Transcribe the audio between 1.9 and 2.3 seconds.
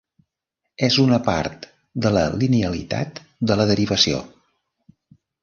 de la